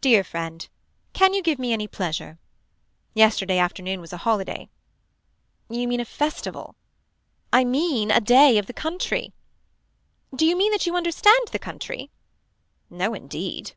Dear 0.00 0.22
friend. 0.22 0.68
Can 1.12 1.34
you 1.34 1.42
give 1.42 1.58
me 1.58 1.72
any 1.72 1.88
pleasure. 1.88 2.38
Yesterday 3.14 3.58
afternoon 3.58 4.00
was 4.00 4.12
a 4.12 4.18
holiday. 4.18 4.68
You 5.68 5.88
mean 5.88 5.98
a 5.98 6.04
festival. 6.04 6.76
I 7.52 7.64
mean 7.64 8.12
a 8.12 8.20
day 8.20 8.58
of 8.58 8.66
the 8.66 8.72
country. 8.72 9.34
Do 10.32 10.46
you 10.46 10.54
mean 10.56 10.70
that 10.70 10.86
you 10.86 10.94
understand 10.96 11.48
the 11.50 11.58
country. 11.58 12.12
No 12.90 13.12
indeed. 13.12 13.72